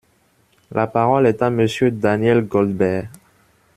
La 0.71 0.87
parole 0.87 1.27
est 1.27 1.43
à 1.43 1.51
Monsieur 1.51 1.91
Daniel 1.91 2.41
Goldberg. 2.47 3.07